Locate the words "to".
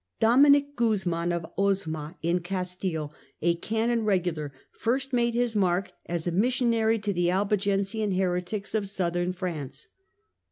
6.97-7.13